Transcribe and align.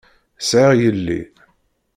Sɛiɣ 0.39 0.71
yelli. 0.79 1.21